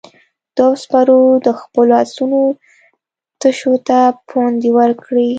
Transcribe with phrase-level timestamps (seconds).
[0.57, 2.41] دوو سپرو د خپلو آسونو
[3.41, 5.27] تشو ته پوندې ورکړې.